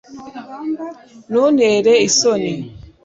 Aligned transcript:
ntuntere 1.29 1.93
isoni 2.07 2.53